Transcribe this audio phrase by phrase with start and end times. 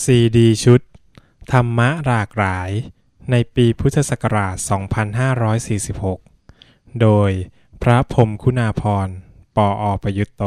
[0.00, 0.80] ซีดีชุด
[1.52, 2.70] ธรรมะหลากหลาย
[3.30, 4.56] ในปีพุทธศักราช
[6.18, 7.30] 2546 โดย
[7.82, 9.08] พระพรมคุณาภร
[9.56, 10.42] ปออประยุตโต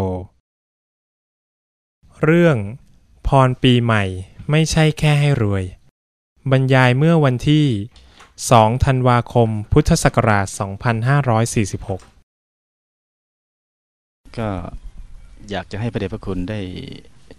[2.24, 2.58] เรื่อง
[3.28, 4.04] พรปีใหม่
[4.50, 5.64] ไม่ใช่แค่ให้รวย
[6.52, 7.66] บรรยายเมื่อวันที่
[8.26, 10.48] 2 ธันวาคม พุทธศักราช
[11.82, 14.50] 2546 ก็
[15.50, 16.60] อยากจะให้พระเดชพระคุณได้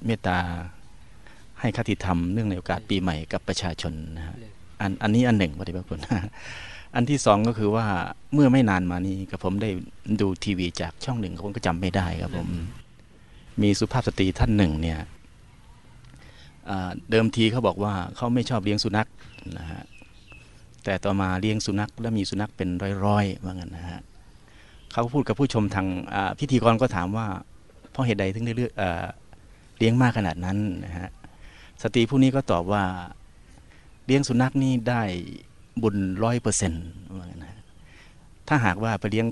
[0.04, 0.40] เมตตา
[1.66, 4.36] ให้คติธรรมเนื่องในโอกาสปีใหม่กับประชาชนนะฮะ
[4.80, 6.00] อันอันนี้อันหนึ่งพระเดชพระคุณ
[6.94, 7.86] อันที่สองก็คือว่า
[8.34, 9.70] เมื่อไม่นานมานี้กับผมได้
[10.20, 12.48] ดูทีวีจากช่องหนึ่งผมก็จำไม่ได้ครับผม
[13.62, 14.98] มีสุภาพสตรีท่านหนึ่งเนี่ย
[16.68, 19.08] อ่าเดิมทีเขาบอกว่าเขาไม่ชอบเลี้ยงสุนัข
[19.58, 19.82] นะฮะ
[20.84, 22.68] แต่ต่อมาเลี้ยงสุนัขแล้วมีสุนัขเป็น
[23.04, 24.00] ร้อยๆว่างั้นนะฮะ
[24.92, 27.26] เขาพูดกับผู้ชมทางอ่าพิธีกรก็ถามว่า
[27.90, 29.04] เพราะเหตุใดถึงได้เลือกเอ่อ
[29.78, 31.08] เลี้ยงมากขนาดนั้นนะฮะ
[31.82, 32.84] สตรีผู้นี้ก็ตอบว่า
[34.06, 35.02] เลี้ยงสุนัขนี่ได้
[35.82, 36.84] บุญร้อยเปอร์เซ็นต์
[37.16, 37.62] ว่างั้นนะฮะ
[38.48, 39.26] ถ้าหากว่าไปเลี้ยง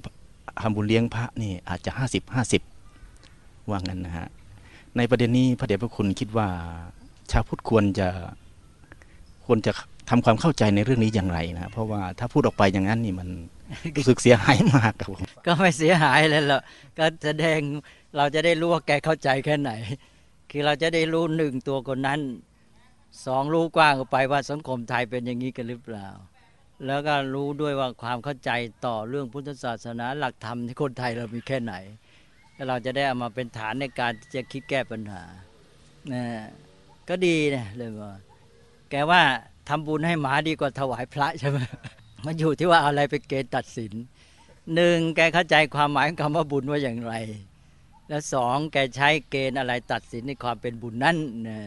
[0.62, 2.62] ทำบุญเลี้ยงพระนี่อาจจะห้าสิบห้าสิบ
[3.70, 4.28] ว่างั้นนะฮะ
[4.96, 6.48] ในประเด็นนี้พระเดชพระคุณคิดว่า
[7.30, 8.08] ชาวพุทธควรจะ
[9.46, 9.72] ควรจะ
[10.10, 13.28] ทำความเข้าใจในเรื่องนี้อย่างไรนะเพราะว่าถ้าพูดออกไปอย่างนั้นนี่มัน
[13.96, 16.62] รู้สึกเสียหายมากครับผมก็ไม่เสียหายเลยหรอก
[16.98, 17.58] ก็แสดง
[18.16, 19.70] เราจะได้รู้ว่าแกเข้าใจแค่ไหน
[20.56, 22.20] คือเราจะได้รู้หนึ่งตัวคนนั้น
[23.26, 26.08] สองรู้กว้างออกไปว่าสังคมไทยเป็นอย่างนี้กันหรือเปล่า
[26.86, 28.50] แล้วก็รู้ด้วยว่าความเข้าใจ
[28.86, 31.74] ต่อเรื่องพุทธศาสนาหลักธรรมที่คนไทยเรามีแค่ไหน
[32.54, 35.22] แล้วเราจะได้เอามาเป็นฐานในการจะคิดแก้ปัญหา
[36.12, 36.22] นะ
[37.08, 38.12] ก็ดีนะเลยว่า
[38.90, 39.22] แกว่า
[39.68, 41.58] ทำบุญให้หมาดีกว่าถวายพระใช่ไหม
[42.24, 43.92] มันอยู่ที่ว่าอะไรไปเกณฑ์ตัดสิน
[44.74, 47.14] หนึ่งแกเข้าใจความหมายของคำว่าบุญว่าอย่างไร
[48.08, 51.16] แล้วสองแกใช้เกณฑ์อะไรตัดสินในความเป็นบุญนั้น
[51.48, 51.58] นะ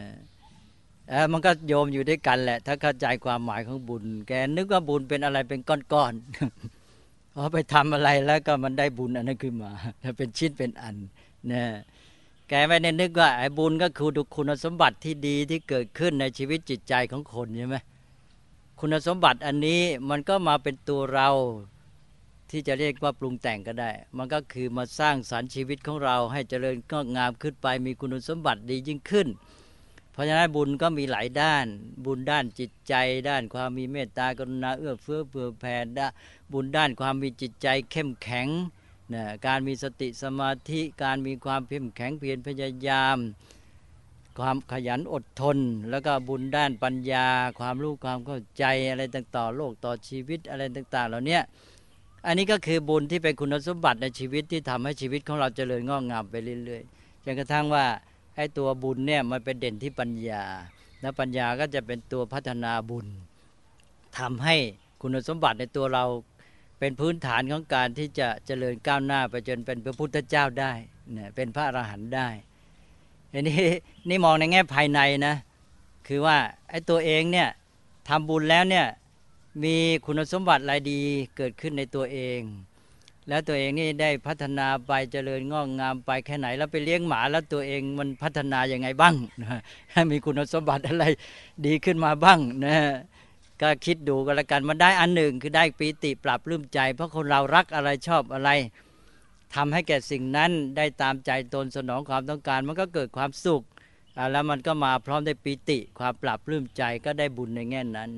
[1.32, 10.96] มันก็โยมอยู่ด้วยกันแหละ ถ้าเข้าใจความหมายของบุญ แกนึกว่าบุญเป็นอะไรเป็นก้อนๆพอไปทำอะไรแล้วก็มันได้บุญอันนั้นขึ้นมาแล้วเป็นชิ้นเป็นอัน
[11.52, 11.64] นะ
[12.50, 17.78] แกไม่ได้นึกว่าไอ้บุญก็คือดูคุณสมบัติที่ดีที่เกิดขึ้นในชีวิตจิตใจของคนใช่ไหม
[18.80, 21.30] คุณสมบัติอันนี้มันก็มาเป็นตัวเรา
[22.52, 29.28] ที่จะเรียกว่าปรุงแต่งก็ได้ มันก็คือมาสร้างสรรค์ชีวิตของเราให้เจริญก็งามขึ้นไปมีคุณสมบัติดียิ่งขึ้น
[30.12, 31.66] เพราะฉะนั้นบุญก็มีหลายด้าน
[32.06, 32.94] บุญด้านจิตใจ
[33.30, 36.06] ด้านความมีเมตตากรุณาเอื้อเฟื้อเผื่อแผ่ด้
[36.52, 38.48] บุญด้านความมีจิตใจเข้มแข็ง
[39.14, 43.18] นะการมีสติสมาธิการมีความเข้มแข็งเพียรพยายาม
[44.40, 45.58] ความขยันอดทน
[45.90, 47.28] แล้วก็บุญด้านปัญญา
[47.60, 51.40] ความรู้ความเข้าใจอะไรต่างๆโลกต่อชีวิตอะไรต่างๆ เหล่านี้
[52.28, 57.86] อันนี้ก็คือบุญที่เป็นคุณสมบัติในชีวิตที่ทำให้ชีวิตของเราเจริญงอกงามไปเรื่อยๆจนกระทั่งว่า
[58.36, 60.44] ไอ้ตัวบุญเนี่ยมันเป็นเด่นที่ปัญญา
[61.02, 63.08] แล้วปัญญาก็จะเป็นตัวพัฒนาบุญ
[64.20, 64.56] ทำให้
[65.02, 66.06] คุณสมบัติในตัวเรา
[66.80, 70.72] เป็นพื้นฐานของการที่จะเจริญก้าวหน้าไปจนเป็นพระพุทธเจ้าได้
[71.14, 72.28] เนี่ยเป็นพระอรหันต์ได้
[73.34, 73.62] อันนี้
[74.10, 75.36] นี่มองในแง่ภายในนะ
[76.08, 76.38] คือว่า
[76.70, 77.50] ไอ้ตัวเองเนี่ย
[78.08, 78.86] ทำบุญแล้วเนี่ย
[79.64, 79.76] มี
[80.06, 81.02] คุณสมบัติอะไรดี
[81.38, 82.42] เกิดขึ้นในตัวเอง
[83.28, 89.60] แล้วตัวเองนี่ได้พัฒนาไปเจริญงอกงามไปแค่ไหน แล้วไปเลี้ยงหมาแล้วตัวเองมันพัฒนาอย่างไงบ้างนะ
[90.12, 91.06] มีคุณสมบัติอะไร
[91.66, 92.78] ดีขึ้นมาบ้างนะ
[93.62, 98.50] ก็คิดดูกันละกันมันได้อันหนึ่งคือได้ปีติปรับปลื้มใจ เพราะคนเรารักอะไรชอบอะไร
[99.56, 103.64] ทำให้แก่สิ่งนั้นได้ตามใจตนสนองความต้องการ มันก็เกิดความสุข
[104.32, 108.12] แล้วมันก็มาพร้อมได้ปีติความปรับปลื้มใจก็ได้บุญในแง่นั้น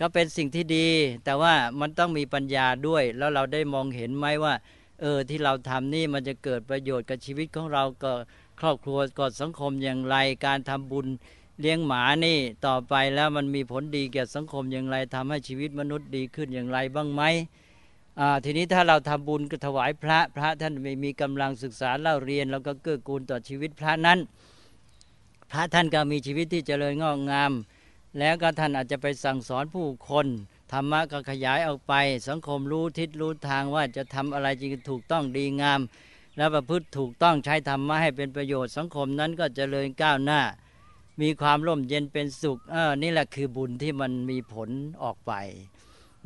[0.00, 0.86] ก็เป็นสิ่งที่ดี
[1.24, 4.54] แต่ว่ามันต้องมีปัญญาด้วย แล้วเราได้มองเห็นไหมว่า
[5.00, 8.12] เออที่เราทำนี่มันจะเกิดประโยชน์กับชีวิตของเราก็
[8.60, 10.16] ครอบครัวก็สังคมอย่างไร
[10.46, 11.06] การทำบุญ
[11.60, 17.22] เลี้ยงหมานี่ต่อไปแล้วมันมีผลดีแก่สังคมอย่างไรทำให้ชีวิตมนุษย์ดีขึ้นอย่างไรบ้างไหม
[18.44, 24.18] ทีนี้ถ้าเราทำบุญก็ถวายพระพระท่านไม่มีกำลังศึกษาเล่าเรียน แล้วก็เกื้อกูลต่อชีวิตพระนั้น
[25.50, 27.52] พระท่านก็มีชีวิตที่เจริญงอกงาม
[28.18, 30.26] แล้วก็ท่านอาจจะไปสั่งสอนผู้คน
[30.72, 31.94] ธรรมะก็ขยายออกไป
[32.28, 35.80] สังคมรู้ทิศรู้ทางว่าจะทำอะไรจริงถูกต้องดีงาม
[36.36, 40.40] แล้วประพฤติถูกต้องใช้ธรรมะให้เป็นประโยชน์สังคมนั้นก็เจริญก้าวหน้า
[41.20, 44.68] มีความร่มเย็นเป็นสุขเออนี่แหละคือบุญที่มันมีผล
[45.02, 45.32] ออกไป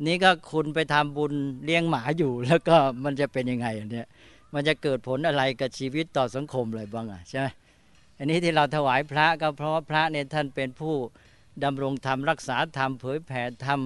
[0.05, 1.33] นี่ก็คุณไปทำบุญ
[1.65, 4.07] เลี้ยงหมาอยู่ แล้วก็มันจะเป็นยังไงเนี่ย
[4.53, 7.47] มันจะเกิดผลอะไรกับชีวิตต่อสังคมเลยบ้างอะใช่ไหม
[8.17, 10.95] อันนี้ที่เราถวายพระก็เพราะว่าพระเนี่ยท่านเป็นผู้
[11.63, 13.79] ดำรงธรรมรักษาธรรมเผยแผ่ธรรม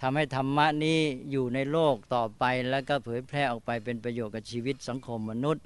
[0.00, 0.98] ทำให้ธรรมะนี้
[1.30, 5.62] อยู่ในโลกต่อไป แล้วก็เผยแพร่ออกไปเป็นประโยชน์กับชีวิตสังคมมนุษย์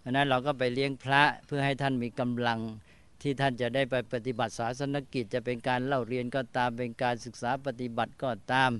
[0.00, 2.60] เพราะนั้นเราก็ไปเลี้ยงพระเพื่อให้ท่านมีกำลัง
[3.22, 8.70] ที่ท่านจะได้ไปปฏิบัติศาสนกิจ จะเป็นการเล่าเรียนก็ตามเป็นการศึกษาปฏิบัติก็ตาม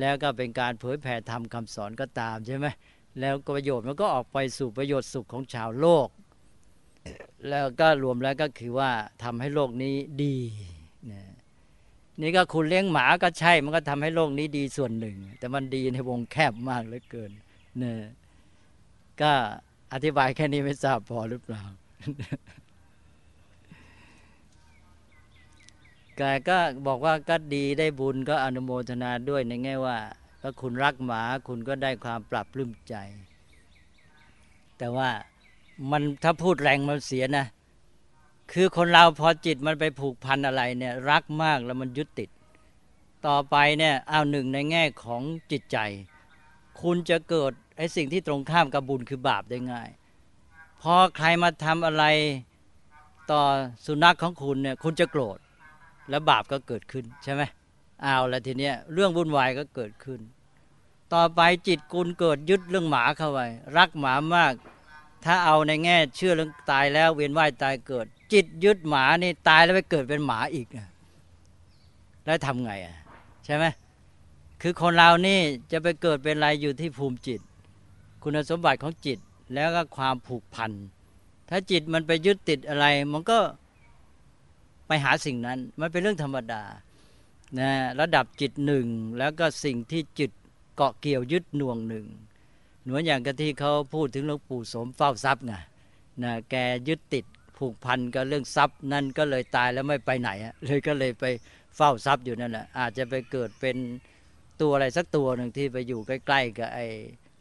[0.00, 2.66] แล้วก็เป็นการเผยแผ่ธรรมคำสอนก็ตามใช่ไหม
[3.20, 6.08] แล้วประโยชน์มันก็ออกไปสู่ประโยชน์สุขของชาวโลก
[7.48, 8.90] แล้วก็รวมแล้วก็คือว่า
[9.22, 10.36] ทำให้โลกนี้ดี
[12.20, 17.30] นี่ก็คุณเลี้ยงหมาก็ใช่ มันก็ทำให้โลกนี้ดีส่วนหนึ่ง แต่มันดีในวงแคบมากเหลือเกิน
[17.78, 17.98] เนี่ย
[19.20, 19.32] ก็
[19.92, 21.62] อธิบายแค่นี้ไม่ทราบพอหรือเปล่า
[26.16, 29.98] แกก็บอกว่าก็ดีได้บุญก็อนุโมทนาด้วยในแง่ว่า
[30.42, 32.94] ก็คุณรักหมาคุณก็ได้ความปรับปลื้มใจ
[34.78, 35.08] แต่ว่า
[35.90, 37.46] มันถ้าพูดแรงมันเสียนะ
[38.52, 42.30] คือคนเราพอจิตมันไปผูกพันอะไรเนี่ยรักมากแล้วมันยึดติด
[43.26, 45.78] ต่อไปเนี่ยเอาหนึ่งในแง่ของจิตใจ
[46.80, 49.88] คุณจะเกิดไอ้สิ่งที่ตรงข้ามกับบุญคือบาปได้ง่าย
[50.82, 52.04] พอใครมาทำอะไร
[53.30, 53.42] ต่อ
[53.86, 55.38] สุนัขของคุณเนี่ยคุณจะโกรธ
[56.10, 57.42] แล้วบาปก็เกิดขึ้นใช่ไหม
[58.02, 60.20] เอาแล้วทีเนี้ยเรื่องวุ่นวายก็เกิดขึ้น
[61.14, 63.40] ต่อไปจิตคุณเกิดยึดเรื่องหมาเข้าไป
[63.76, 64.54] รักหมามาก
[65.24, 70.68] ถ้าเอาในแง่เชื่อเรื่องตายแล้วเวียนว่ายตายเกิด จิตยึดหมานี่ตายแล้วไปเกิดเป็นหมาอีก
[72.24, 72.96] แล้วทำไงอะ
[73.44, 73.64] ใช่ไหม
[74.62, 75.38] คือคนเรานี่
[75.72, 77.40] จะไปเกิดเป็นอะไรอยู่ที่ภูมิจิต
[78.22, 79.18] คุณสมบัติของจิต
[79.54, 80.70] แล้วก็ความผูกพัน
[81.48, 83.38] ถ้าจิตมันไปยึดติดอะไร มันก็
[84.86, 86.62] ไปหาสิ่งนั้น มันเป็นเรื่องธรรมดา
[87.58, 87.70] นะ
[88.00, 88.86] ระดับจิตหนึ่ง
[89.18, 90.30] แล้วก็สิ่งที่จิต
[90.76, 92.06] เกาะเกี่ยวยึดหน่วงหนึ่ง
[92.82, 95.52] เหมือนอย่างกที่เขาพูดถึงหลวงปู่สมเฝ้าทรัพย์ไง
[96.22, 96.54] นะแก
[96.88, 97.24] ยึดติด
[97.58, 100.30] ผูกพันกับเรื่องทรัพย์นั่นก็เลยตายแล้วไม่ไปไหน
[100.64, 101.24] เลยก็เลยไป
[101.76, 103.76] เฝ้าทรัพย์อยู่นั่นแหละอาจจะไปเกิดเป็น
[104.60, 106.86] ตัวอะไรสักตัวหนึ่งที่ไปอยู่ใกล้ ๆ กับไอ้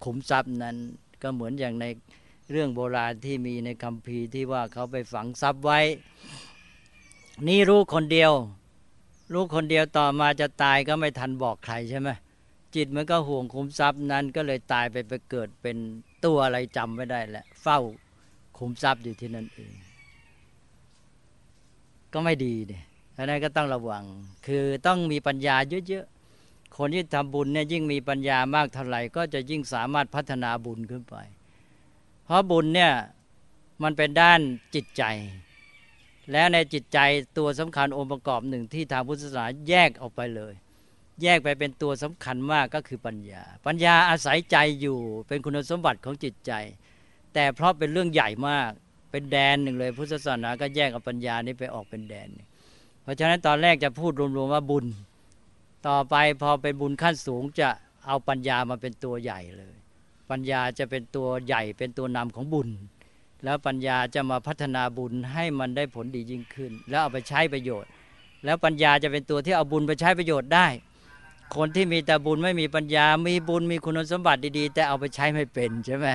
[0.03, 0.75] ขุมทรัพย์นั้น
[1.21, 1.85] ก็เหมือนอย่างใน
[2.51, 5.79] เรื่องโบราณที่มีในคัมภีร์ที่ว่าเขาไปฝังทรัพย์ไว้
[7.47, 8.31] นี่รู้คนเดียว
[9.33, 12.09] รู้คนเดียวต่อมาจะตายก็ไม่ทันบอกใครใช่ไหม
[12.75, 15.77] จิตมันก็ห่วงคุมทรัพย์นั้นก็เลยตายไปไปเกิดเป็น
[16.25, 17.79] ตัวอะไรจำไม่ได้แหละ เฝ้า
[18.57, 19.73] คุมทรัพย์อยู่ที่นั่นเอง
[22.13, 22.83] ก็ไม่ดีเนี่ย
[23.13, 24.03] เพราะนั้นก็ต้องระวัง
[24.47, 25.55] คือต้องมีปัญญา
[25.87, 31.15] เยอะๆ คนที่ทำบุญเนี่ยยิ่งมีปัญญามากเท่าไหร่ก็จะยิ่งสามารถพัฒนาบุญขึ้นไป
[32.25, 32.93] เพราะบุญเนี่ย
[33.83, 34.39] มันเป็นด้าน
[34.75, 35.03] จิตใจ
[36.31, 36.99] แล้วในจิตใจ
[37.37, 40.53] ตัวสำคัญองค์ประกอบหนึ่งที่ทางพุทธศาสนาแยกออกไปเลย
[41.21, 46.51] แยกไปเป็นตัวสำคัญมากก็คือปัญญา ปัญญาอาศัยใจอยู่เป็นคุณสมบัติของจิตใจ
[47.33, 48.71] แต่เพราะเป็นเรื่องใหญ่มาก
[49.15, 52.29] เป็นแดนหนึ่งเลย พุทธศาสนาก็แยกเอาปัญญานี้ไปออกเป็นแดน
[53.01, 54.85] เพราะฉะนั้นตอนแรกจะพูดรวมๆว่าบุญ
[55.87, 57.69] ต่อไปพอเป็นบุญขั้นสูงจะ
[58.05, 59.73] เอาปัญญามาเป็นตัวใหญ่เลย
[60.29, 62.69] ปัญญาจะเป็นตัวใหญ่เป็นตัวนำของบุญ
[63.43, 67.89] แล้วปัญญาจะมาพัฒนาบุญให้มันได้ผลดียิ่งขึ้น แล้วเอาไปใช้ประโยชน์
[68.45, 70.67] แล้วปัญญาจะเป็นตัวที่เอาบุญไปใช้ประโยชน์ได้
[71.55, 76.07] คนที่มีแต่บุญไม่มีปัญญา มีบุญมีคุณสมบัติดีๆ แต่เอาไปใช้ไม่เป็นใช่ไหม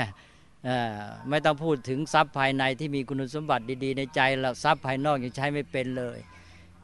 [1.29, 6.19] ไม่ต้องพูดถึงทรัพย์ภายในที่มีคุณสมบัติดี ๆ ในใจแล้วทรัพย์ภายนอกยังใช้ไม่เป็นเลย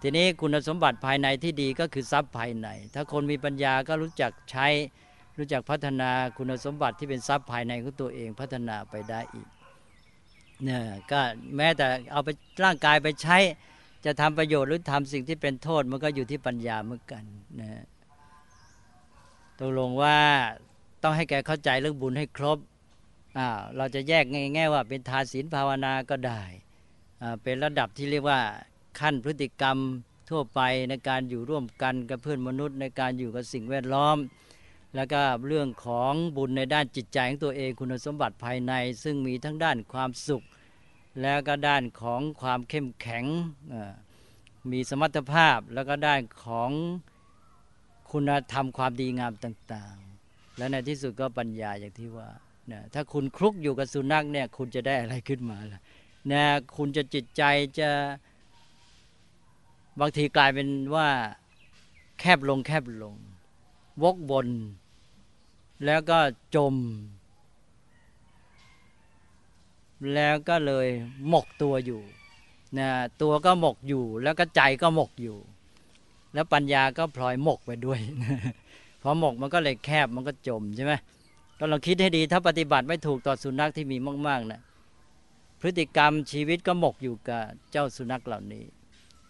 [0.02, 4.66] ทีนี้คุณสมบัติภายในที่ดีก็คือทรัพย์ภายใน ถ้าคนมีปัญญาก็รู้จักใช้
[5.38, 9.48] รู้จักพัฒนาคุณสมบัติที่เป็นทรัพย์ภายในของตัวเองพัฒนาไปได้อีก
[10.64, 11.20] เนี่ยก็
[11.56, 12.28] แม้แต่เอาไป
[12.64, 13.38] ร่างกายไปใช้
[14.04, 17.24] จะทำประโยชน์หรือทำสิ่งที่เป็นโทษมันก็อยู่ที่ปัญญาเหมือนกัน
[17.60, 17.84] นะ
[19.58, 20.18] ตกลงว่า
[21.02, 22.58] ต้องให้แกเข้าใจเรื่องบุญให้ครบ
[23.76, 26.42] เราจะแยกง่ายๆว่าเป็นทานศีลภาวนาก็ได้
[27.22, 28.40] อ่าเป็นระดับที่เรียกว่า
[29.00, 29.78] ขั้นพฤติกรรม
[30.30, 34.16] ทั่วไปในการอยู่ร่วมกันกับเพื่อนมนุษย์ ในการอยู่กับสิ่งแวดล้อม
[34.94, 38.72] แล้วก็เรื่องของบุญในด้านจิตใจของตัวเองคุณสมบัติภายใน
[39.02, 40.42] ซึ่งมีทั้งด้านความสุข
[41.22, 43.24] แล้วก็ด้านของความเข้มแข็ง
[44.70, 46.70] มีสมรรถภาพแล้วก็ด้านของ
[48.12, 52.28] คุณธรรมความดีงามต่าง ๆ และในที่สุดก็ปัญญาอย่างที่ว่า
[52.72, 55.80] นะถ้าคุณคลุกอยู่กับสุนัขเนี่ยคุณจะได้อะไรขึ้นมาล่ะ
[56.32, 56.44] นะ
[56.76, 57.42] คุณจะจิตใจ
[57.78, 57.90] จะ
[60.00, 61.08] บางทีกลายเป็นว่า
[62.20, 63.14] แคบลงแคบลง
[64.02, 64.48] วกบน
[65.84, 66.18] แล้วก็
[66.54, 66.74] จม
[70.14, 70.88] แล้วก็เลย
[71.28, 72.02] หมกตัวอยู่
[72.78, 72.88] นะ
[73.22, 75.38] ตัวก็หมกอยู่ แล้วก็ใจก็หมกอยู่
[76.34, 78.00] แล้วปัญญาก็พลอยหมกไปด้วย
[79.02, 80.92] พอหมกมันก็เลยแคบมันก็จมใช่ไหม
[81.64, 84.60] ก็ลองคิดให้ดีถ้าปฏิบัติไม่ถูกต่อสุนัขที่มีมากๆนะ
[85.60, 87.42] พฤติกรรมชีวิตก็หมกอยู่กับ
[87.72, 88.64] เจ้าสุนัขเหล่านี้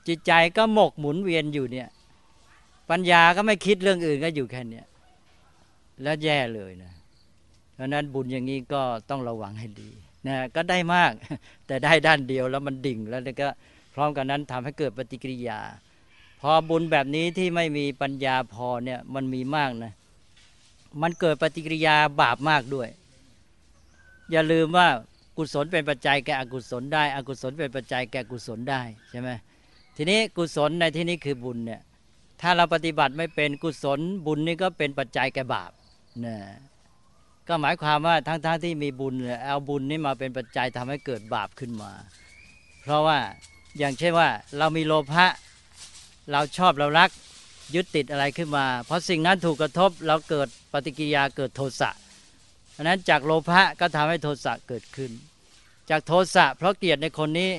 [0.07, 1.89] จิตใจก็หมกหมุนเวียนอยู่เนี่ย
[2.91, 4.87] ปัญญาก็ไม่คิดเรื่องอื่นก็อยู่แค่เนี้ย
[6.03, 6.93] แล้วแย่เลยนะ
[7.75, 9.91] เพราะนั้นบุญอย่างนี้ก็ต้องระวังให้ดี
[10.27, 11.13] นะก็ได้มาก
[11.67, 13.49] แต่ได้ด้านเดียวแล้วมันดิ่งแล้วก็
[13.95, 15.61] พร้อมกันนั้นทำให้เกิดปฏิกิริยา
[16.41, 19.93] พอบุญแบบนี้ที่ไม่มีปัญญาพอเนี่ยมันมีมากนะ
[21.03, 22.89] มันเกิดปฏิกิริยาบาปมากด้วย
[24.31, 24.89] อย่าลืมว่า
[25.37, 29.31] กุศลเป็นปัจจัยแก่อกุศลได้ อกุศลเป็นปัจจัยแก่กุศลได้ใช่ไหม
[29.97, 31.83] ทีนี้กุศลในที่นี้คือบุญเนี่ย
[32.41, 35.71] ถ้าเราปฏิบัติไม่เป็นกุศลบุญนี่ก็เป็นปัจจัยแก่บาป
[36.25, 36.37] นะ
[37.49, 41.93] ก็หมายความว่าทั้งๆทที่มีบุญเอาบุญนี่มาเป็นปัจจัยทำให้เกิดบาปขึ้นมา
[42.83, 43.19] เพราะว่า
[43.79, 45.27] อย่างเช่นว่าเรามีโลภะ
[46.33, 47.11] เราชอบเรารัก
[47.75, 51.91] ยึดติดอะไรขึ้นมา เพราะสิ่งนั้นถูกกระทบเราเกิด ปฏิกิริยาเกิดโทสะ
[52.73, 55.11] เพราะนั้นจากโลภะก็ทำให้โทสะเกิดขึ้น
[55.91, 57.51] จากโทสะเพราะเกลียดในคนนี้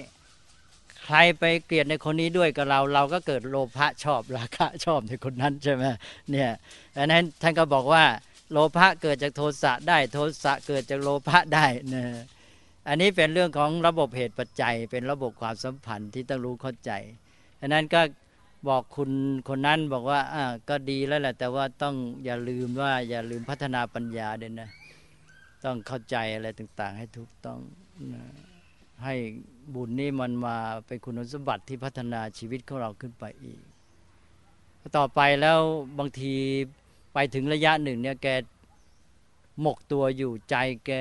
[1.03, 5.83] ใครไปเกลียดในคนนี้ด้วยกับเรา เราก็เกิดโลภะชอบราคะชอบในคนนั้นใช่ไหม
[6.31, 6.51] เนี่ย
[6.95, 8.03] ดังนั้นท่านก็บอกว่า
[8.51, 12.03] โลภะเกิดจากโทสะได้โทสะเกิดจากโลภะได้นะ
[12.87, 16.91] อันนี้เป็นเรื่องของระบบเหตุปัจจัย เป็นระบบความสัมพันธ์ที่ต้องรู้เข้าใจ
[17.59, 18.01] ดังนั้นก็
[18.67, 19.11] บอกคุณ
[19.49, 21.95] คนนั้นบอกว่าอ่าก็ดีแล้วแหละ แต่ว่าต้อง
[22.25, 24.69] อย่าลืมว่าอย่าลืมพัฒนาปัญญาเด่นนะ
[25.63, 27.59] ต้องเข้าใจอะไรต่าง ๆ ให้ถูกต้อง
[28.13, 28.23] นะ
[29.03, 29.15] ให้
[29.73, 30.55] บุญนี่มันมา
[30.87, 33.59] เป็นคุณสมบัติที่พัฒนาชีวิตของเราขึ้นไปอีก
[34.97, 35.59] ต่อไปแล้ว
[35.99, 36.33] บางที
[37.13, 38.27] ไปถึงระยะหนึ่งเนี่ยแก
[39.61, 40.55] หมกตัวอยู่ใจ
[40.85, 40.91] แก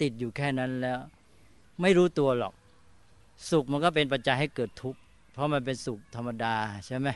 [0.00, 0.98] ติดอยู่แค่นั้นแล้ว
[1.80, 2.54] ไม่รู้ตัวหรอก
[3.50, 5.00] สุขมันก็เป็นปัจจัยให้เกิดทุกข์
[5.32, 6.54] เพราะมันเป็นสุขธรรมดา
[6.86, 7.08] ใช่ไหม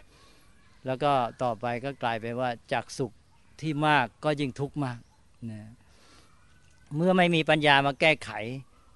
[0.86, 3.12] แล้วก็ต่อไปก็กลายไปว่าจากสุข
[3.60, 4.98] ที่มากก็ยิ่งทุกข์มาก
[5.50, 5.70] นะ
[6.96, 8.30] เมื่อไม่มีปัญญามาแก้ไข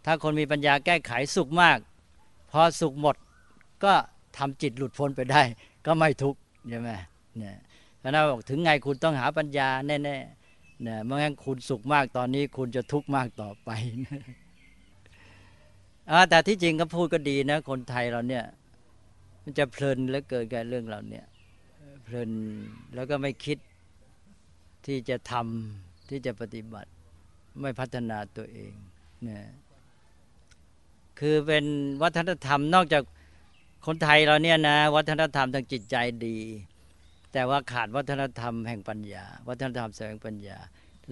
[0.07, 1.79] ถ้าคนมีปัญญาแก้ไขสุขมาก
[2.51, 3.17] พอสุขหมด
[3.85, 3.93] ก็
[4.39, 5.43] ทำจิตหลุดพ้นไปได้
[5.87, 6.91] ก็ไม่ทุกข์ใช่ไหม
[7.39, 7.57] เนี่ย
[8.03, 13.71] พระนาบอกถึงไงคุณต้องหาปัญญาแน่ๆเนี่ยเมื่องั้นคุณสุขมากตอนนี้คุณจะทุกข์มากต่อไป
[16.31, 18.45] แต่ที่จริงก็พูดก็ดีนะ คนไทยเราเนี่ย
[19.51, 21.27] มันจะเพลินเหลือเกินกับเรื่องเราเนี่ย
[22.05, 22.31] เพลิน
[22.95, 23.59] แล้วก็ไม่คิด
[24.87, 26.91] ที่จะทำที่จะปฏิบัติ
[27.61, 28.73] ไม่พัฒนาตัวเอง
[29.23, 29.45] เนี่ย
[31.21, 31.65] คือเป็น
[32.03, 33.03] วัฒนธรรมนอกจาก
[33.87, 36.39] คนไทยเราเนี่ยนะ วัฒนธรรมทางจิตใจดี
[37.33, 40.59] แต่ว่าขาดวัฒนธรรมแห่งปัญญา วัฒนธรรมแสดงปัญญา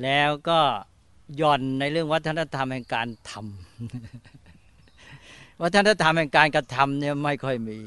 [0.02, 0.60] แล้วก็
[1.40, 3.42] ย่อนในเรื่องวัฒนธรรมแห่งการทำ
[5.62, 7.78] วัฒนธรรมแห่งการกระทำเนี่ยไม่ค่อยมี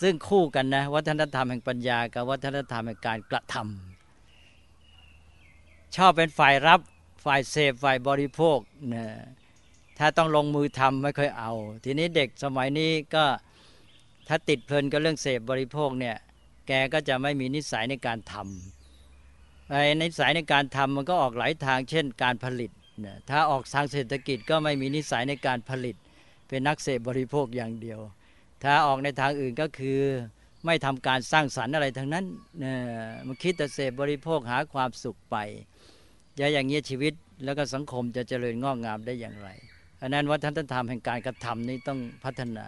[0.00, 6.80] ซึ่งคู่กันนะวัฒนธรรมแห่งปัญญากับวัฒนธรรมแห่งการกระทำชอบเป็นฝ่ายรับ
[7.24, 8.58] ฝ่ายเสพฝ่ายบริโภค
[8.94, 9.06] นะ
[9.98, 11.52] ถ้าต้องลงมือทำไม่ค่อยเอา
[11.84, 13.24] ทีนี้เด็กสมัยนี้ก็
[14.28, 16.16] ถ้าติดเพลินกับเรื่องเสพบริโภคเนี่ย
[16.68, 22.70] แกก็จะไม่มีนิสัยในการทำไอ้นิสัยในการทำมันก็ออกหลายทางเช่น การผลิต
[23.04, 25.96] นะถ้าออกทางเศรษฐกิจก็ไม่มีนิสัยในการผลิต
[26.48, 28.00] เป็นนักเสพบริโภคอย่างเดียว
[28.62, 30.00] ถ้าออกในทางอื่นก็คือ
[30.66, 32.24] ไม่ทำการสร้างสรรค์อะไรทั้งนั้น
[32.62, 32.74] นะ
[33.26, 35.36] มันคิดแต่เสพบริโภคหาความสุขไป
[36.38, 39.48] จะอย่างเงี้ยชีวิตแล้วก็สังคมจะเจริญงอกงามได้อย่างไร
[40.00, 42.66] อันนั้นวัฒนธรรมแห่งการกระทำนี้ต้องพัฒนา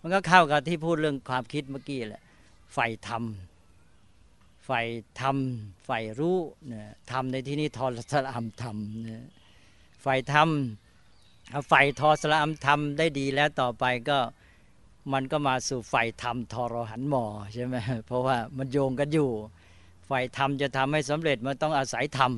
[0.00, 2.22] มันก็เข้ากับที่พูดเรื่องความคิดเมื่อกี้แหละ
[2.74, 3.22] ใฝ่ธรรม
[4.66, 4.80] ใฝ่
[5.20, 5.36] ธรรม
[5.84, 9.24] ใฝ่รู้เนี่ยธรรมในที่นี้ทอสละอัมธรรมเนี่ย
[10.02, 10.48] ใฝ่ธรรม
[11.68, 14.18] ใฝ่ทอสละอัมธรรมได้ดีแล้วต่อไปก็
[15.12, 17.24] มันก็มาสู่ใฝ่ธรรมทอรหันหมอ
[17.54, 19.30] ใช่ไหมเพราะว่ามันโยงกันอยู่
[20.06, 22.32] ใฝ่ธรรมจะทำให้สำเร็จมันต้องอาศัยธรรม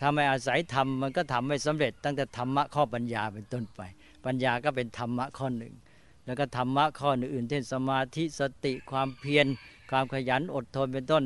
[0.00, 3.80] ถ้าไม่อาศัยธรรมมันก็ทำไม่สำเร็จ ตั้งแต่ธรรมะข้อปัญญาเป็นต้นไป
[4.26, 5.74] ปัญญาก็เป็นธรรมะข้อหนึ่ง
[6.26, 9.46] แล้วก็ธรรมะข้ออื่นเช่นสมาธิสติความเพียร
[9.90, 11.24] ความขยันอดทนเป็นต้น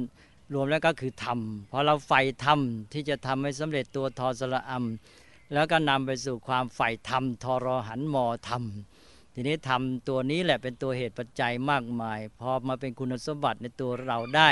[0.54, 1.38] รวมแล้วก็คือธรรม
[1.70, 2.58] พอเราใฝ่ธรรม
[2.92, 4.84] ที่จะทำให้สำเร็จตัวทอสละอัม
[5.52, 8.62] แล้วก็นำไปสู่ความใฝ่ธรรมทรหันมอธรรม
[9.38, 14.50] ทีนี้ธรรมตัวนี้แหละเป็นตัวเหตุปัจจัยมากมาย พอมาเป็นคุณสมบัติในตัวเราได้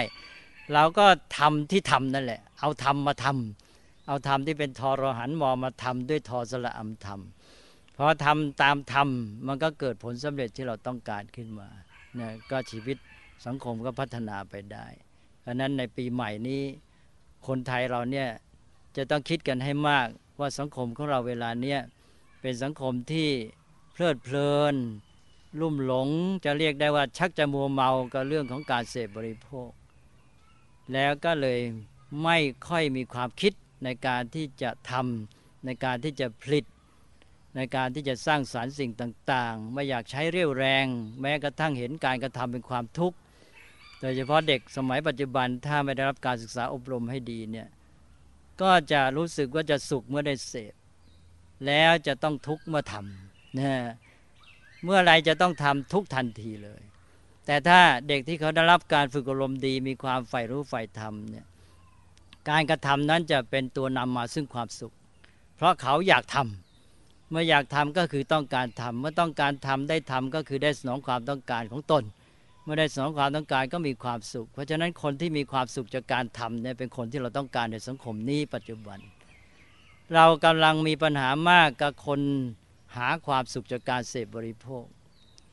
[0.73, 1.07] เราก็
[1.39, 7.21] ทำที่ทำนั่นแหละ เอาธรรมาทำเอาธรรมที่เป็นทรหันมอมาทำด้วยทอสละอัมธรรม
[7.97, 11.69] พอทำตามทำมันก็เกิดผลสำเร็จที่เราต้องการขึ้นมา
[12.21, 12.97] นะก็ชีวิต
[13.47, 14.87] สังคมก็พัฒนาไปได้
[15.41, 16.63] เพราะนั้นในปีใหม่นี้
[17.47, 18.29] คนไทยเราเนี่ย
[18.97, 20.07] จะต้องคิดกันให้มาก
[20.41, 21.81] ว่าสังคมของเราเวลาเนี้ย
[22.41, 23.31] เป็นสังคมที่
[23.97, 24.75] เพลิดเพลิน
[25.61, 26.09] ลุ่มหลง
[26.45, 29.71] จะเรียกได้ว่าชักจะมัวเมากับเรื่องของการเสพบริโภค
[30.93, 31.61] แล้วก็เลย
[32.23, 33.53] ไม่ค่อยมีความคิด
[33.85, 36.65] ในการที่จะทำในการที่จะผลิต
[37.57, 40.87] ในการที่จะสร้างสารรค์สิ่งต่าง ๆ ไม่อยากใช้เรี่ยวแรง
[41.21, 43.17] แม้กระทั่งเห็นการกระทำเป็นความทุกข์
[44.01, 47.69] โดยเฉพาะเด็กสมัยปัจจุบันถ้าไม่ได้รับการศึกษาอบรมให้ดีเนี่ย
[48.63, 50.75] ก็จะรู้สึกว่าจะสุขเมื่อได้เสพ
[51.67, 53.73] แล้วจะต้องทุกข์เมื่อทำ นะ
[54.85, 56.83] เมื่อไรจะต้องทำทุกทันทีเลย
[57.47, 61.47] แต่ถ้าเด็กที่เขาได้รับการฝึกอบรมดี มีความใฝ่รู้ใฝ่ธรรมเนี่ย
[62.51, 64.95] การกระทำนั้นจะเป็นตัวนำมาซึ่งความสุข
[65.57, 72.03] เพราะเขาอยากทำเมื่ออยากทำก็คือต้องการทำเมื่อต้องการทำได้ทำก็คือได้สนองความต้องการของตน
[72.63, 78.99] เมื่อได้สนองความต้องการก็มีความสุข เพราะฉะนั้นคนที่มีความสุขจากการทำเนี่ยเป็นคนที่เราต้องการในสังคมนี้ปัจจุบัน
[80.15, 82.21] เรากำลังมีปัญหามากกับคน
[82.97, 84.85] หาความสุขจากการเสพบริโภค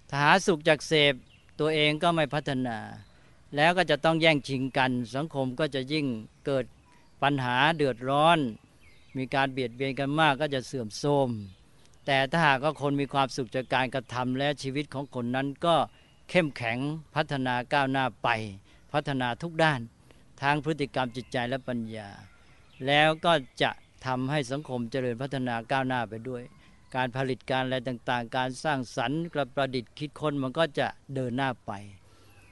[0.10, 1.14] ถ้าหาสุขจากเสพ
[1.60, 2.78] ตัวเองก็ไม่พัฒนา
[3.56, 6.06] แล้วก็จะต้องแย่งชิงกัน สังคมก็จะยิ่ง
[6.46, 6.66] เกิด
[7.24, 8.40] ปัญหาเดือดร้อน
[9.18, 11.30] มีการเบียดเบียนกันมากก็จะเสื่อมโทรม
[12.06, 15.76] แต่ถ้าหากว่าคนมีความสุขจากการกระทำและชีวิตของคนนั้นก็
[16.30, 16.78] เข้มแข็ง
[17.16, 18.30] พัฒนาก้าวหน้าไป
[18.94, 19.80] พัฒนาทุกด้าน
[20.42, 22.10] ทางพฤติกรรมจิตใจและปัญญา
[22.88, 23.72] แล้วก็จะ
[24.06, 26.44] ทำให้สังคมเจริญพัฒนาก้าวหน้าไปด้วย
[26.96, 31.72] การผลิตการอะไรต่างๆ การสร้างสรรค์กระประดิษฐ์คิดค้นมันก็จะเดินหน้าไป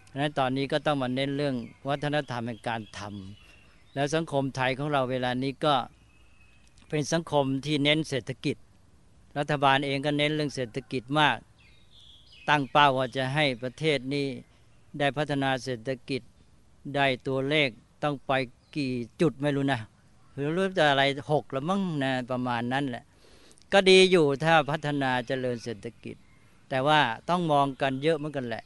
[0.09, 1.55] ดังนั้นตอนนี้ก็ต้องมาเน้นเรื่อง
[1.89, 5.75] วัฒนธรรมแห่งการทำแล้วสังคมไทยของเราเวลานี้ก็
[6.89, 8.57] เป็นสังคมที่เน้นเศรษฐกิจ
[9.37, 11.37] รัฐบาลเองก็เน้นเรื่องเศรษฐกิจมาก
[12.49, 14.27] ตั้งเป้าว่าจะให้ประเทศนี้
[14.99, 16.21] ได้พัฒนาเศรษฐกิจ
[16.95, 17.69] ได้ตัวเลข
[18.03, 18.31] ต้องไป
[18.75, 18.91] กี่
[19.21, 19.79] จุดไม่รู้นะ
[20.33, 23.03] หรือรู้จะอะไรหกละมั้งนะประมาณนั้นแหละ
[23.73, 26.15] ก็ดีอยู่ถ้าพัฒนาเจริญเศรษฐกิจ
[26.69, 26.99] แต่ว่า
[27.29, 28.63] ต้องมองกันเยอะเหมือนกันแหละ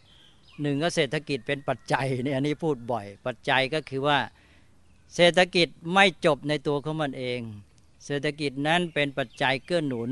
[0.62, 4.19] หนึ่งก็เศรษฐกิจเป็นปัจจัยเนี่ยอันนี้พูดบ่อย ปัจจัยก็คือว่า
[5.15, 7.39] เศรษฐกิจไม่จบในตัวของมันเอง
[8.05, 10.12] เศรษฐกิจนั้นเป็นปัจจัยเกื้อหนุน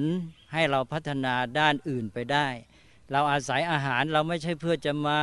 [0.53, 2.47] ให้เราพัฒนาด้านอื่นไปได้
[3.11, 5.17] เราอาศัยอาหารเราไม่ใช่เพื่อจะมา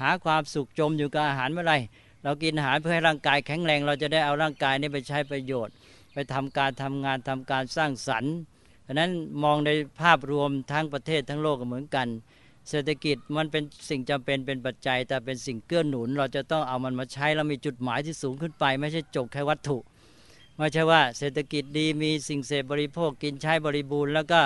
[0.00, 1.74] หาความสุขจมอยู่กับอาหารเมื่อไร
[2.22, 5.74] เรากินอาหารเพื่อให้ร่างกายแข็งแรง เราจะได้เอาร่างกายนี้ไปใช้ประโยชน์
[6.12, 8.34] ไปทำการทำงานทำการสร้างสรรค์
[8.84, 9.10] เพราะนั้น
[9.42, 12.08] มองในภาพรวมทั้งประเทศทั้งโลกก็เหมือนกัน
[12.70, 19.78] เศรษฐกิจมันเป็นสิ่งจำเป็นเป็นปัจจัย แต่เป็นสิ่งเกื้อหนุน เราจะต้องเอามันมาใช้แล้วมีจุดหมายที่สูงขึ้นไป ไม่ใช่จบแค่วัตถุ
[20.56, 24.40] ไม่ใช่ว่าเศรษฐกิจดีมีสิ่งเสพบริโภคกินใช้บริบูรณ์แล้วก็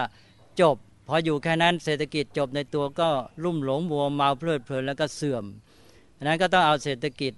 [0.60, 0.76] จบ
[1.08, 3.08] พออยู่แค่นั้นเศรษฐกิจจบในตัวก็
[3.44, 5.44] ลุ่มหลงมัวเมาเพลิดเพลินแล้วก็เสื่อม
[6.16, 7.32] ดังนั้นก็ต้องเอาเศรษฐกิจ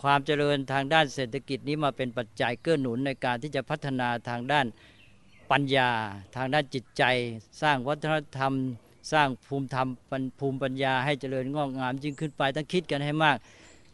[0.00, 4.66] ความเจริญทางด้านเศรษฐกิจนี้มาเป็นปัจจัยเกื้อหนุนในการที่จะพัฒนาทางด้าน
[5.50, 5.90] ปัญญา
[6.34, 7.02] ทางด้านจิตใจ
[7.62, 8.52] สร้างวัฒนธรรม
[9.12, 9.88] สร้างภูมิธรรม
[10.38, 13.36] ภูมิปัญญาให้เจริญงอกงามยิ่งขึ้นไปต้องคิดกันให้มาก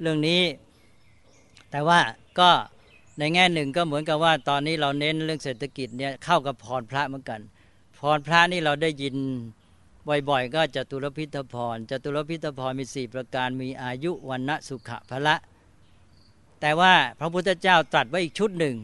[0.01, 0.43] เรื่องนี้
[1.71, 2.01] แต่ว่า
[2.39, 2.51] ก็
[3.19, 7.41] ในแง่หนึ่งก็เหมือนกับว่าตอนนี้เราเน้นเรื่องเศรษฐกิจเนี่ยเข้ากับพรพระเหมือนกัน
[7.99, 9.17] พรพระนี่เราได้ยิน
[10.09, 15.37] บ่อยๆ ก็จตุรพิทพรจตุรพิทพรมีสี่ประการมีอายุวันณะสุขะพละ
[16.61, 18.77] แต่ว่าพระพุทธเจ้าตรัสไว้อีกชุดหนึ่ง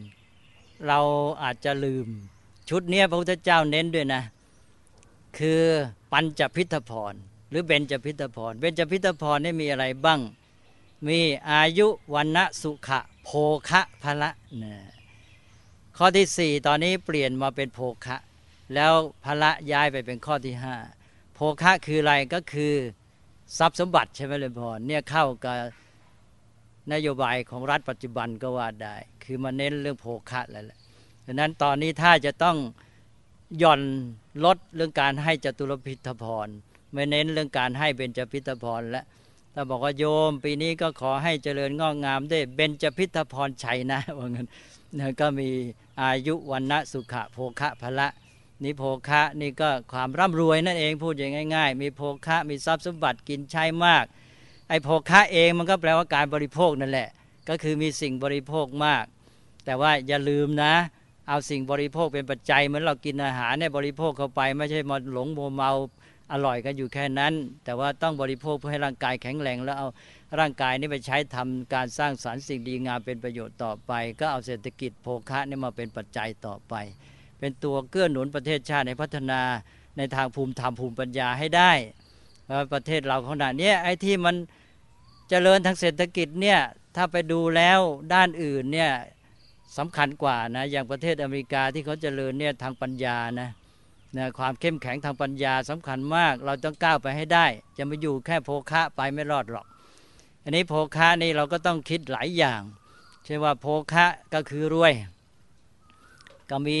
[0.87, 0.99] เรา
[1.43, 2.07] อาจจะลืม
[2.69, 4.21] ชุดนี้พระพุทธเจ้าเน้นด้วยนะ
[5.37, 5.61] คือ
[6.11, 7.13] ปัญจพิทพร
[7.49, 10.19] หรือเบญจพิทพรเบญจพิทพรนี่มีอะไรบ้าง
[11.07, 13.29] มีอายุวันณะสุขะโภ
[13.69, 14.29] คะพละ
[14.63, 14.73] นะ
[15.97, 18.17] ข้อที่สี่ตอนนี้เปลี่ยนมาเป็นโภคะ
[18.73, 18.91] แล้ว
[19.23, 20.75] พละย้ายไปเป็นข้อที่ห้า
[21.33, 22.73] โภคะคืออะไรก็คือ
[23.57, 25.57] ทรัพย์สมบัติใช่ไหมเลยพรเนี่ยเข้ากับ
[26.93, 30.79] นโยบายของรัฐปัจจุบันก็ว่าได้ คือมาเน้นเรื่องโภคะแล้วแหละ
[31.25, 32.57] ดังนั้นตอนนี้ถ้าจะต้อง
[33.61, 33.81] ย่อน
[34.45, 36.47] ลดเรื่องการให้จตุรพิทพร
[36.93, 39.03] ไม่เน้นเรื่องการให้เบญจพิทพรและ
[39.53, 44.47] ถ้าบอกว่าโยม ปีนี้ก็ขอให้เจริญงอกงามได้เบญจพิทพรชัยนะว่างั้น
[45.21, 45.49] ก็มี
[46.01, 48.07] อายุวันณะสุขะโภคะพละ
[48.63, 54.05] นี่โภคะนี่ก็ความร่ำรวยนั่นเองพูดอย่างง่าย ๆ มีโภคะมีทรัพย์สมบัติกินใช้มาก
[54.69, 57.09] ไอ้โภคะเองมันก็แปลว่าการบริโภคนั่นแหละ
[57.49, 59.05] ก็คือมีสิ่งบริโภคมาก
[59.65, 60.73] แต่ว่าอย่าลืมนะ
[61.27, 65.71] เอาสิ่งบริโภคเป็นปัจจัยเหมือนเรากินอาหารเนี่ยบริโภคเข้าไป ไม่ใช่มาหลงโมเมา
[66.31, 67.33] อร่อยกันอยู่แค่นั้น
[67.63, 69.87] แต่ว่าต้องบริโภคเพื่อให้ร่างกายแข็งแรง แล้วเอา
[70.39, 76.73] ร่างกายนี้ไปใช้ทำการสร้างสารรค์สิ่งดีงามเป็นประโยชน์ต่อไป ก็เอาเศรษฐกิจโภคะนี่มาเป็นปัจจัยต่อไป
[77.39, 79.41] เป็นตัวเกื้อหนุนประเทศชาติในพัฒนา
[79.97, 81.71] ในทางภูมิธรรมภูมิปัญญาให้ได้
[82.73, 84.35] ประเทศเราขนาดนี้ไอ้ที่มัน
[85.29, 86.59] เจริญทางเศรษฐกิจเนี่ย
[86.95, 87.79] ถ้าไปดูแล้ว
[88.13, 88.91] ด้านอื่นเนี่ย
[89.77, 93.49] สำคัญกว่านะอย่างประเทศอเมริกาที่เขาเจริญเนี่ยทางปัญญานะ
[94.17, 97.45] นะความเข้มแข็งทางปัญญาสำคัญมาก เราต้องก้าวไปให้ได้
[97.77, 99.65] จะมาอยู่แค่โภคะไปไม่รอดหรอก
[100.43, 102.61] อันนี้โภคะนี่เราก็ต้องคิดหลายอย่าง
[103.23, 104.93] เช่นว่าโภคะก็คือรวย
[106.49, 106.79] ก็มี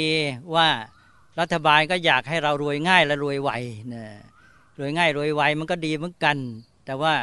[0.55, 0.67] ว่า
[1.39, 3.51] รัฐบาลก็อยากให้เรารวยง่ายและรวยไว
[3.93, 4.03] นะ
[4.79, 6.37] รวยง่ายรวยไวมันก็ดีเหมือนกัน
[6.85, 7.15] แต่ว่า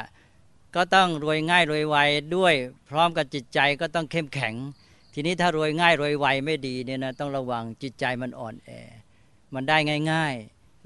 [0.76, 1.96] ก็ต้องรวยง่ายรวยไว
[2.36, 2.54] ด้วย
[2.88, 4.54] พร้อมกับจิตใจก็ต้องเข้มแข็ง
[5.14, 8.70] ทีนี้ถ้ารวยง่ายรวยไวไม่ดีเนี่ยนะต้องระวังจิตใจมันอ่อนแอ
[9.54, 9.76] มันได้
[10.12, 10.36] ง่าย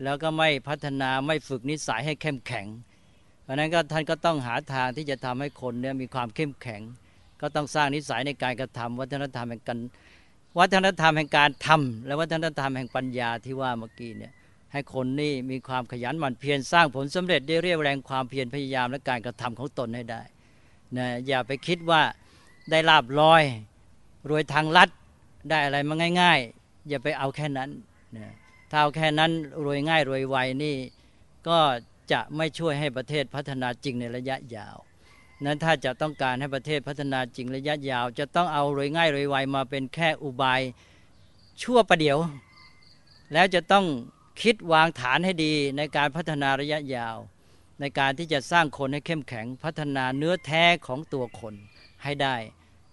[0.02, 2.66] แล้วก็ไม่พัฒนาไม่ฝึกนิสัยให้เข้มแข็ง
[3.42, 6.82] เพราะนั้นก็ท่านก็ต้องหาทางที่จะทำให้คนเนี่ยมีความเข้มแข็ง
[7.40, 9.78] ก็ต้องสร้างนิสัยในการกระทำวัฒนธรรมแห่งการ
[10.58, 14.32] วัฒนธรรมแห่งการทำและวัฒนธรรมแห่งปัญญาที่ว่าเมื่อกี้เนี่ย
[14.72, 20.22] ให้คนนี่มีความขยันหมั่นเพียรสร้างผลสำเร็จได้เรียวแรงความเพียรพยายามและการกระทำของตนให้ได้
[20.96, 22.02] นะอย่าไปคิดว่า
[22.70, 23.42] ได้ลาบลอย
[24.28, 24.88] รวยทางลัด
[25.48, 27.70] ได้อะไรมาง่าย ๆ อย่าไปเอาแค่นั้น
[28.16, 28.32] นะ
[28.70, 29.30] ถ้าเอาแค่นั้น
[29.64, 30.76] รวยง่ายรวยไวนี่
[31.48, 31.58] ก็
[32.12, 34.76] จะไม่ช่วยให้ประเทศพัฒนาจริงในระยะยาว
[35.44, 40.60] นั้นถ้าจะต้องการให้ประเทศพัฒนาจริงระยะยาว จะต้องเอารวยง่ายรวยไวมาเป็นแค่อุบาย
[41.62, 42.18] ชั่วประเดี๋ยว
[43.32, 43.84] แล้วจะต้อง
[44.42, 47.16] คิดวางฐานให้ดีในการพัฒนาระยะยาว
[47.80, 51.54] ในการที่จะสร้างคนให้เข้มแข็งพัฒนาเนื้อแท้ของตัวคน
[52.02, 52.36] ให้ได้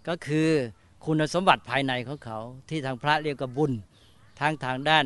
[0.08, 0.52] ก็คือ
[1.06, 3.72] คุณสมบัติภายในของเขา ที่ทางพระเรียกว่าบุญ
[4.40, 5.06] ทั้งทางด้าน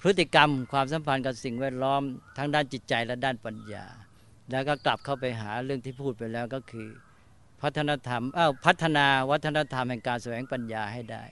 [0.00, 2.02] พฤติกรรม ความสัมพันธ์กับสิ่งแวดล้อม
[2.36, 3.86] ทั้งด้านจิตใจและด้านปัญญา
[4.50, 6.88] แล้วก็กลับเข้าไปหาเรื่องที่พูดไปแล้วก็คือ
[7.62, 11.22] พัฒนธรรมเอ้าพัฒนาวัฒนธรรมแห่งการแสวงปัญญาให้ได้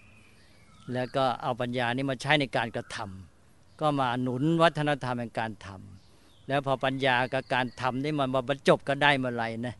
[0.93, 9.77] แล้วก็เอาปัญญานี้มาใช้ในการกระทำก็มาหนุนวัฒนธรรมแห่งการทำแล้วพอปัญญากับการทำนี่มันมาบรรจบกันได้เมื่อไหร่นะ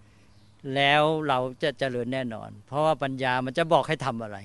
[0.75, 4.39] แล้วเราจะเจริญแน่นอน เพราะว่าปัญญามันจะบอกให้ทำอะไร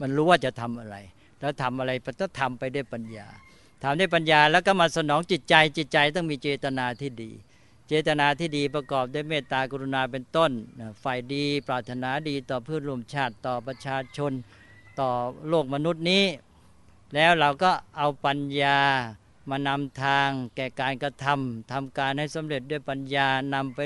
[0.00, 0.96] มันรู้ว่าจะทำอะไร
[1.40, 3.26] แล้วทำอะไรมันต้องทำไปด้วยปัญญา
[3.82, 7.30] ทำด้วยปัญญาแล้วก็มาสนองจิตใจจิตใจต้องมีเจตนาที่ดี
[7.88, 10.50] เจตนาที่ดีประกอบด้วยเมตตากรุณาเป็นต้น
[11.02, 14.32] ฝ่ายดีปรารถนาดีต่อเพื่อนร่วมชาติต่อประชาชน
[15.00, 15.10] ต่อ
[15.48, 16.24] โลกมนุษย์นี้
[17.14, 18.78] แล้วเราก็เอาปัญญา
[19.50, 23.80] มานำทางแก่การกระทำทำการให้สำเร็จด้วยปัญญานำไป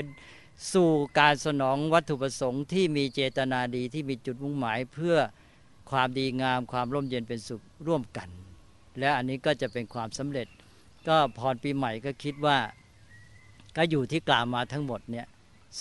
[0.73, 5.17] สู่การสนองวัตถุประสงค์ที่มีเจตนาดีที่มีจุดมุ่งหมายเพื่อ
[5.91, 8.29] ความดีงามความร่มเย็นเป็นสุขร่วมกัน
[8.99, 10.47] และอันนี้ก็จะเป็นความสำเร็จ
[11.07, 12.57] ก็พรปีใหม่ก็คิดว่า
[13.77, 15.27] ก็อยู่ที่กล่าวมาทั้งหมดเนี่ย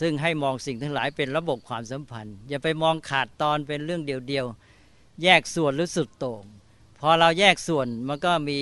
[0.01, 6.43] ซึ่งให้มองสิ่งทั้งหลายเป็นระบบความสัมพันธ์ อย่าไปมองขาดตอนเป็นเรื่องเดียวๆแยกส่วนหรือสุดโต่ง
[7.01, 8.61] พอเราแยกส่วนมันก็มี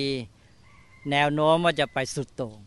[1.11, 2.59] แนวโน้มว่าจะไปสุดโต่ง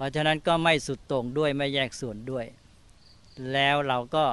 [0.00, 2.46] ราะฉะนั้นก็ไม่สุดต่งด้วยไม่แยกส่วนด้วย
[3.52, 4.24] แล้วเราก็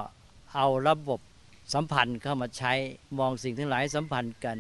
[0.56, 1.19] เอาระบบ
[1.73, 2.73] สัมพันธ์เข้ามาใช้
[3.19, 4.58] มองสิ่งทั้งหลายสัมพันธ์กัน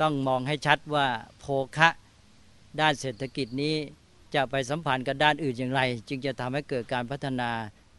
[0.00, 1.06] ต้องมองให้ชัดว่า
[1.38, 1.44] โภ
[1.76, 1.88] คะ
[2.80, 3.74] ด้านเศรษฐกิจนี้
[4.34, 7.50] จะไปสัมพันธ์กับด้านอื่นอย่างไร จึงจะทำให้เกิดการพัฒนา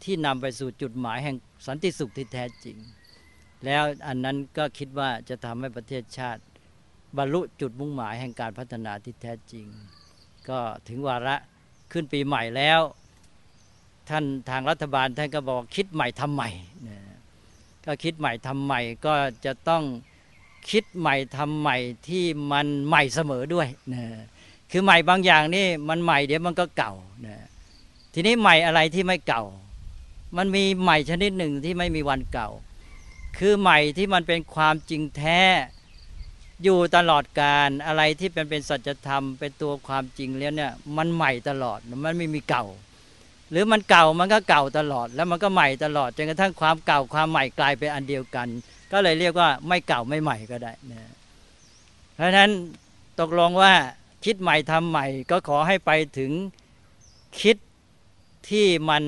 [0.03, 1.35] ที่นำไปสู่จุดหมายแห่ง
[1.67, 2.77] สันติสุขที่แท้จริง
[3.65, 6.41] แล้วอันนั้นก็คิดว่าจะทำให้ประเทศชาติ
[7.17, 9.65] บรรลุจุดมุ่งหมายแห่งการพัฒนาที่แท้จริง
[10.49, 11.35] ก็ถึงวาระ
[11.93, 12.81] ขึ้นปีใหม่แล้ว
[14.09, 16.49] ท่านทางรัฐบาลท่านก็บอกคิดใหม่ทำใหม่
[16.87, 16.97] นะ
[17.85, 19.13] ก็คิดใหม่ทำใหม่ก็
[19.45, 19.83] จะต้อง
[20.69, 21.77] คิดใหม่ทำใหม่
[22.07, 24.03] ที่มันใหม่เสมอด้วยนะ
[24.71, 26.93] คือใหม่บางอย่างนี่มันใหม่เดี๋ยวมันก็เก่า
[27.27, 27.37] นะ
[28.13, 29.43] ทีนี้ใหม่อะไรที่ไม่เก่า
[30.37, 32.49] มันมีใหม่ชนิดหนึ่งที่ไม่มีวันเก่า
[33.37, 35.41] คือใหม่ที่มันเป็นความจริงแท้
[36.63, 42.65] อยู่ตลอดการอะไรที่เป็นเป็นสัจธรรมเป็นตัวความจริงแล้วเนี่ยมันใหม่ตลอดมันไม่มีเก่า
[43.51, 48.47] หรือมันเก่ามันก็เก่าตลอด แล้วมันก็ใหม่ตลอดจนกระทั่งความเก่าความใหม่กลายเป็นอันเดียวกัน
[48.91, 51.11] ก็เลยเรียกว่าไม่เก่าไม่ใหม่ก็ได้นะ
[52.15, 52.51] เพราะฉะนั้น
[53.19, 53.73] ตกลงว่า
[54.25, 56.31] คิดใหม่ทำใหม่ก็ขอให้ไปถึง
[57.41, 57.57] คิด
[58.49, 59.03] ที่มัน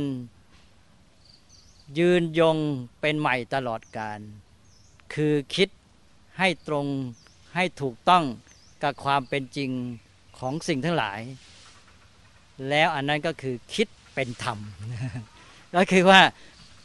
[2.00, 2.58] ยืนยง
[3.02, 4.20] เป็นใหม่ตลอดการ
[5.14, 5.70] คือคิด
[6.40, 6.86] ให้ตรง
[7.56, 8.24] ให้ถูกต้อง
[8.84, 9.70] กับความเป็นจริง
[10.40, 11.20] ของสิ่งทั้งหลาย
[12.70, 14.60] แล้วอันนั้นก็คือคิดเป็นธรรม
[15.76, 16.22] ก็คือว่า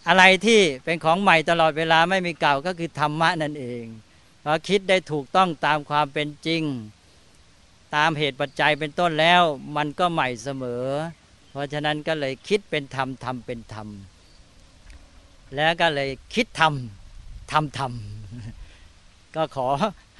[0.08, 3.84] อะไรที่เป็นของใหม่ตลอดเวลาไม่มีเก่าก็คือธรรมะนั่นเอง
[4.44, 6.62] พอคิดได้ถูกต้องตามความเป็นจริง
[7.94, 9.42] ตามเหตุปัจจัยเป็นต้นแล้ว
[9.76, 10.84] มันก็ใหม่เสมอ
[11.50, 13.88] เพราะฉะนั้นก็เลยคิดเป็นธรรมทำเป็นธรรม
[15.56, 18.19] แล้วก็เลยคิดทำทำทำ
[19.36, 19.66] ก็ขอ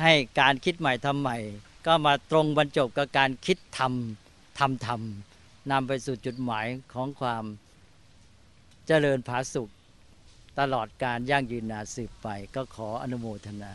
[0.03, 1.39] ให้การคิดใหม่ทำใหม่
[1.87, 7.45] ก็มาตรงบรรจบกับการคิดทำทำทำนำไปสู่จุดหมายของความ
[8.87, 9.71] เจริญผาสุข
[10.59, 13.71] ตลอดการยั่งยืนนาสืบไป ก็ขออนุโมทนา